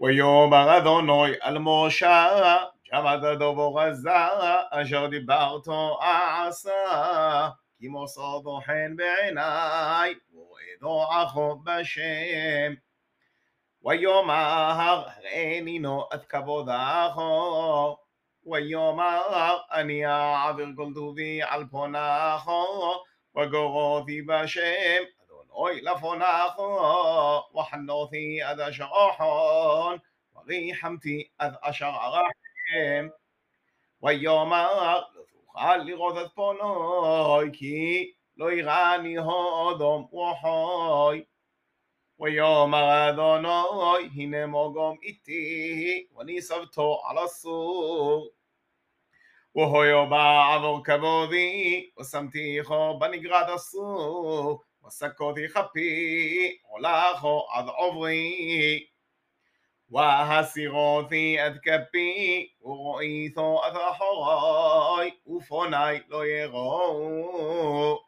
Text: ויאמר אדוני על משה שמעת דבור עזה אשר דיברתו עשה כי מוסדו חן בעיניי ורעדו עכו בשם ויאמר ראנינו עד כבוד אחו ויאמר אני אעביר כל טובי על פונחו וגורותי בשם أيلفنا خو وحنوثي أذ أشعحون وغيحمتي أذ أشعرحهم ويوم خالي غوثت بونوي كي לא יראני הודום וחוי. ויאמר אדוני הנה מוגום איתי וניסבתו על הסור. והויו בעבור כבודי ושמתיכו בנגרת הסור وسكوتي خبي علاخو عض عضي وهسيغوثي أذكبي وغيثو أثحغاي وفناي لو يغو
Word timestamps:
ויאמר 0.00 0.76
אדוני 0.78 1.32
על 1.40 1.58
משה 1.60 2.28
שמעת 2.84 3.20
דבור 3.20 3.80
עזה 3.80 4.10
אשר 4.70 5.06
דיברתו 5.06 5.98
עשה 6.02 6.70
כי 7.78 7.88
מוסדו 7.88 8.60
חן 8.66 8.96
בעיניי 8.96 10.14
ורעדו 10.34 11.02
עכו 11.12 11.60
בשם 11.64 12.72
ויאמר 13.84 15.02
ראנינו 15.24 16.04
עד 16.10 16.24
כבוד 16.24 16.68
אחו 16.72 17.96
ויאמר 18.46 19.56
אני 19.72 20.06
אעביר 20.06 20.66
כל 20.76 20.88
טובי 20.94 21.40
על 21.42 21.64
פונחו 21.70 22.94
וגורותי 23.36 24.22
בשם 24.22 25.02
أيلفنا 25.58 26.48
خو 26.48 26.76
وحنوثي 27.58 28.44
أذ 28.44 28.60
أشعحون 28.60 30.00
وغيحمتي 30.34 31.30
أذ 31.42 31.54
أشعرحهم 31.62 33.12
ويوم 34.00 34.50
خالي 35.56 35.94
غوثت 35.94 36.36
بونوي 36.36 37.50
كي 37.50 38.12
לא 38.38 38.52
יראני 38.52 39.16
הודום 39.18 40.02
וחוי. 40.12 41.24
ויאמר 42.20 43.08
אדוני 43.08 44.08
הנה 44.16 44.46
מוגום 44.46 44.96
איתי 45.02 46.06
וניסבתו 46.16 47.00
על 47.08 47.18
הסור. 47.18 48.28
והויו 49.56 50.06
בעבור 50.06 50.84
כבודי 50.84 51.90
ושמתיכו 52.00 52.98
בנגרת 52.98 53.48
הסור 53.48 54.60
وسكوتي 54.86 55.48
خبي 55.48 56.60
علاخو 56.70 57.40
عض 57.50 57.70
عضي 57.70 58.90
وهسيغوثي 59.90 61.40
أذكبي 61.46 62.16
وغيثو 62.60 63.56
أثحغاي 63.58 65.12
وفناي 65.26 66.04
لو 66.10 66.22
يغو 66.22 68.06